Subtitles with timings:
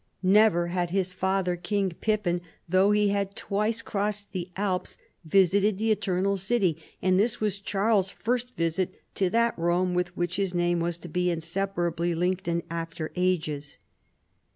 [0.23, 1.55] Never had his father.
[1.55, 7.39] King Pippin, though he had twice crossed the Alps, visited the Eternal City, and this
[7.39, 11.75] was Charles's first visit to that Rome with which his name was to be insepa
[11.93, 13.77] rably linked in after ages.